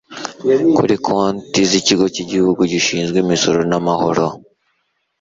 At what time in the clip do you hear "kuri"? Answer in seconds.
0.77-0.95